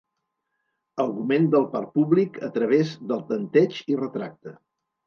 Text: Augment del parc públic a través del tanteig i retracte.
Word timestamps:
Augment 1.03 1.45
del 1.57 1.67
parc 1.75 1.93
públic 2.01 2.43
a 2.51 2.51
través 2.59 2.99
del 3.13 3.25
tanteig 3.31 3.83
i 3.97 4.05
retracte. 4.07 4.61